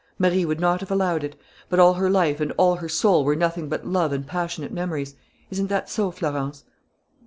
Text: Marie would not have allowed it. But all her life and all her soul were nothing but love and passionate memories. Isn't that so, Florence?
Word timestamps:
Marie 0.17 0.45
would 0.45 0.59
not 0.59 0.79
have 0.79 0.89
allowed 0.89 1.23
it. 1.23 1.39
But 1.69 1.79
all 1.79 1.93
her 1.93 2.09
life 2.09 2.41
and 2.41 2.51
all 2.53 2.77
her 2.77 2.89
soul 2.89 3.23
were 3.23 3.35
nothing 3.35 3.69
but 3.69 3.85
love 3.85 4.11
and 4.11 4.25
passionate 4.25 4.71
memories. 4.71 5.13
Isn't 5.51 5.67
that 5.67 5.91
so, 5.91 6.09
Florence? 6.09 6.63